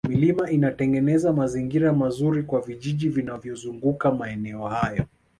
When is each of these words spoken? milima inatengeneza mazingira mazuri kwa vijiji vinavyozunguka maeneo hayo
milima 0.09 0.49
inatengeneza 0.51 1.33
mazingira 1.33 1.93
mazuri 1.93 2.43
kwa 2.43 2.61
vijiji 2.61 3.09
vinavyozunguka 3.09 4.11
maeneo 4.11 4.67
hayo 4.67 5.05